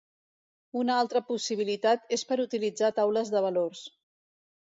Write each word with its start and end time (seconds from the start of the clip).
Una 0.83 0.95
altra 1.01 1.21
possibilitat 1.27 2.09
és 2.17 2.25
per 2.31 2.39
utilitzar 2.45 2.91
taules 3.01 3.33
de 3.35 3.45
valors. 3.49 3.85